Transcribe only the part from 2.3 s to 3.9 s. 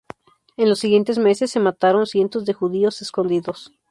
de judíos escondidos.